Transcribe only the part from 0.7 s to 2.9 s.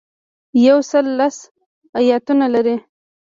سل لس ایاتونه لري.